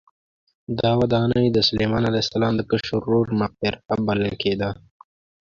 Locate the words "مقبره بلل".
3.41-4.33